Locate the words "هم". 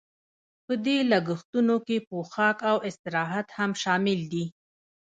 3.57-3.71